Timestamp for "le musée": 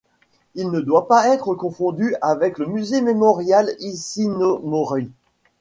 2.57-3.01